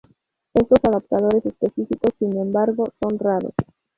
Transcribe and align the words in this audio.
Estos 0.55 0.79
adaptadores 0.83 1.45
específicos, 1.45 2.15
sin 2.17 2.35
embargo, 2.39 2.85
son 2.99 3.19
raros. 3.19 3.53